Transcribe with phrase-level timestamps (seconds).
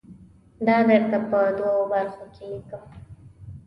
[0.67, 2.83] دا درته په دوو برخو کې لیکم.